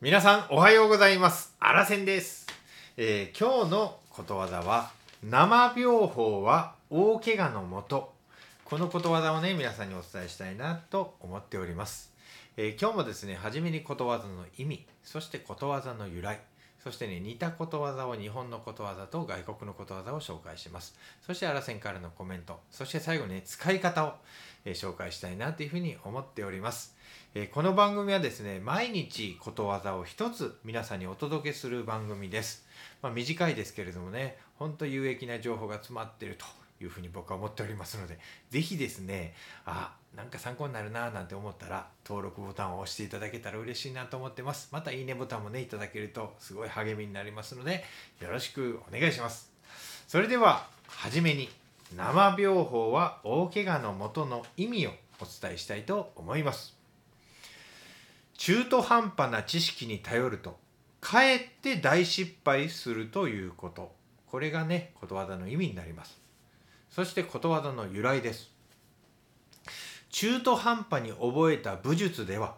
[0.00, 1.56] 皆さんおはようございます。
[1.58, 2.46] あらせんです、
[2.96, 4.92] えー今日のことわざは
[5.24, 8.12] 生病法は大怪我のもと。
[8.64, 12.12] このことわざをね皆さんにお伝えしたいなと思っております、
[12.56, 16.38] えー今日もですね初めにことわざの意味そしてことわざの由来
[16.82, 20.96] そしてね似たことわざを日本のことわざと外国のことわざを紹介します。
[21.26, 24.14] そしてあらせんからのコメントそして最後にね使い方を、
[24.64, 26.96] えー紹介したいなというふうに思っております。
[27.34, 32.66] えーこの番組はですね毎日ことわざを一つ皆さんにお届けする番組です、
[33.02, 36.44] まあ、短いですけれどもね本当有益な情報が詰まっていると
[36.80, 38.18] いうふうに僕は思っておりますので
[38.50, 44.68] 是非ですねあなんか参考になるななんて思ったら登録ボタンを押していただけたら嬉しいなと思ってます。
[44.72, 47.84] またいいねボタンもねいただけるとすごい励みになりますので
[48.20, 49.52] よろしくお願いします。
[50.06, 51.48] それでは初めに
[51.94, 56.76] 生病法は大怪我のもとの意味をお伝えしたいと思います。
[58.34, 60.58] 中途半端な知識に頼ると
[61.00, 63.92] かえって大失敗するということ。
[64.26, 66.27] これがねことわざの意味になります。
[66.98, 68.50] そしてことわざの由来です。
[70.10, 72.56] 中途半端に覚えた武術では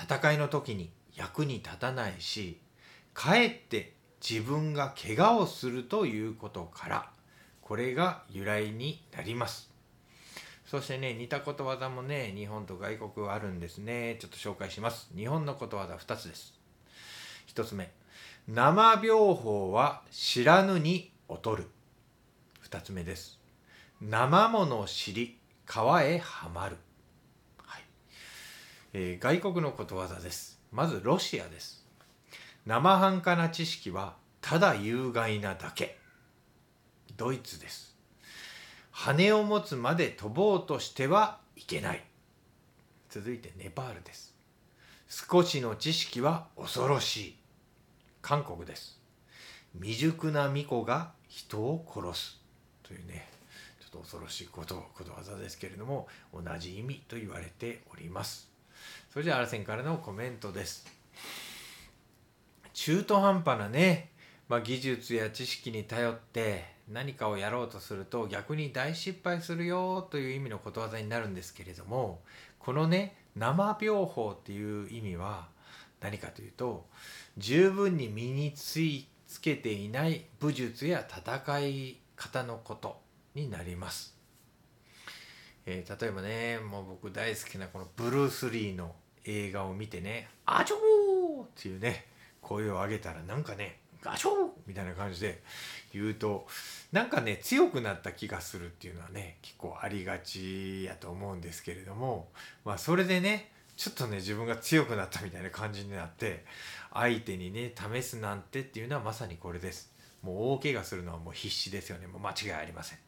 [0.00, 2.60] 戦いの時に役に立たないし
[3.12, 7.10] かえって自分が怪我をするということから
[7.60, 9.68] これが由来になります。
[10.64, 14.16] そしてね似たことわざもね日本と外国はあるんですね。
[14.20, 15.10] ちょっと紹介します。
[15.16, 16.54] 日本のことわざ2つです。
[17.52, 17.90] 1つ目。
[18.46, 21.66] 生病法は知らぬに劣る。
[22.70, 23.44] 2つ目です。
[24.00, 26.76] 生もの知り川へはまる、
[27.62, 27.82] はい。
[28.92, 30.60] えー外国のことわざです。
[30.70, 31.86] まずロシアです。
[32.66, 35.98] 生半可な知識はただ有害なだけ。
[37.16, 37.96] ドイツです。
[38.90, 42.04] 羽を持つまで飛ぼうとしてはいけない。
[43.08, 44.34] 続いてネパールです。
[45.08, 47.36] 少しの知識は恐ろしい。
[48.20, 49.00] 韓国です。
[49.72, 52.40] 未熟な巫女が人を殺す。
[52.82, 53.35] というね
[53.96, 58.50] と恐ろしいことことわざですけれども同じ意味と言われております。
[59.10, 60.86] それじゃあアラセンからのコメントです。
[62.74, 64.10] 中途半端なね、
[64.48, 72.20] まあ、技術や知識に頼って何かをやろうとすると逆に大失敗するよという意味のことわざになるんですけれども
[72.58, 75.48] このね生病法っていう意味は
[76.00, 76.86] 何かというと
[77.38, 83.05] 十分に身についつけていない武術や戦い方のこと。
[83.36, 84.16] になります。
[85.66, 92.06] えー例えばねもう僕大好きなこのブルース・リーの映画を見てね「あちょー!」っていうね
[92.40, 95.42] 声を上げたらなんかね「ガチョー!」みたいな感じで
[95.92, 96.46] 言うと
[96.92, 102.30] なんかね強くなった気がするっていうのはね結構ありがちやと思うんですけれども
[102.64, 106.44] まあそれでねちょっとね自分が強くなったみたいな感じになって
[106.92, 109.92] 相手にね試すなんてっていうのはまさにこれです
[110.22, 112.98] もう大怪我するのはもう必死ですよねもう間違いありません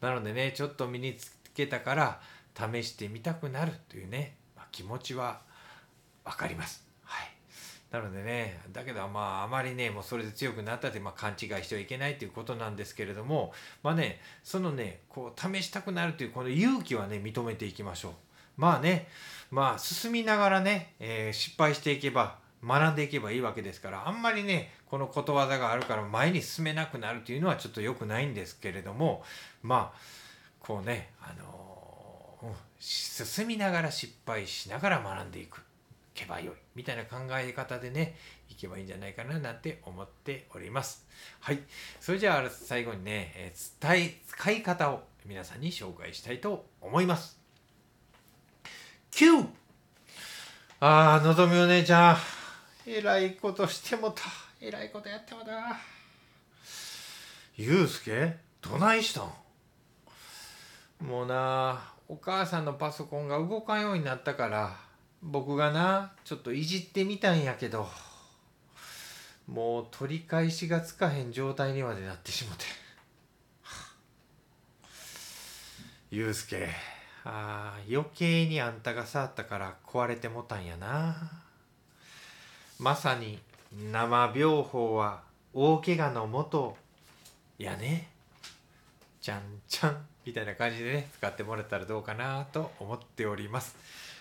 [0.00, 2.20] なのでねちょっと身につけたから
[2.54, 5.40] 試してみたくなるというね、まあ、気持ちは
[6.24, 6.84] 分かります。
[7.04, 7.30] はい。
[7.90, 18.12] なのでねだけどまああまりねもうそれで強くなったって、まあ、勘違いしてはいけないということなんですけれどもまあねそのねこう試したくなるというこの勇気はね認めていきましょう。
[18.56, 19.08] まあね
[19.50, 29.22] まあ進みながらね、えー失敗していけば学んでいけばいいわけですからあんまりねこのことわざがあるから前に進めなくなるというのはちょっと良くないんですけれども
[29.62, 29.98] まあ
[30.60, 35.62] こうね、あのうん進みながら失敗しながら学んでいく
[36.18, 38.16] けばよいみたいな考え方でね
[38.48, 41.06] いけばいいんじゃないかななんて思っております。
[41.40, 41.60] はい。
[42.00, 47.38] それじゃあ最後にね、えー伝え使い方を皆さんに紹介したいと思います。
[49.12, 49.46] 9
[50.80, 52.37] ああのぞみお姉ちゃん。
[52.90, 54.22] えらいことしてもた。
[54.62, 55.50] えらいことやってもた
[57.54, 61.06] ゆうすけどないしたん？
[61.06, 64.74] もうなお母さんのパソコンが動かんようになったから
[65.22, 67.86] 僕がなちょっといじってみたんやけど
[69.46, 72.64] もう取り返しがつかへん状態にまでなってしもて。
[76.10, 76.70] ゆうすけ
[77.24, 81.47] あー余計にあんたが触ったから壊れてもたんやな。
[82.78, 83.40] まさに
[83.92, 85.22] 生病法は
[85.52, 86.76] 大怪我のもと
[87.58, 88.08] やね。
[89.20, 93.74] じゃんじゃんみたいな感じでね使ってもらったらどうかなと思っております。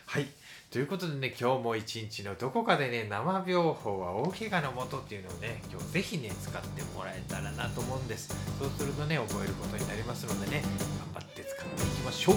[0.07, 0.25] はい。
[0.71, 8.33] ということでね今日も一日のどこかでね生病法は大怪我のもとっていうのをね今日ぜひね使ってもらえたらなと思うんです。
[8.59, 10.63] そうするとね覚えることになりますのでね
[11.13, 12.36] 頑張って使っていきましょう。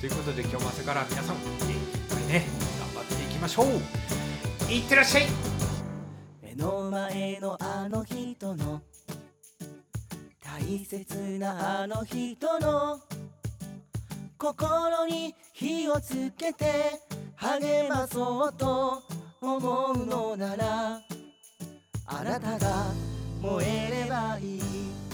[0.00, 1.78] ということで今日も朝から皆さん元気いっ
[2.10, 2.44] ぱいね
[2.94, 4.17] 頑張っていきましょう。
[4.70, 5.26] いってらっしゃい。
[6.42, 8.82] 目の前のあの人の。
[10.44, 13.00] 大切なあの人の。
[14.36, 17.00] 心に火をつけて。
[17.36, 19.02] 励まそうと
[19.40, 21.00] 思うのなら。
[22.04, 22.92] あなたが
[23.40, 25.07] 燃えればいい。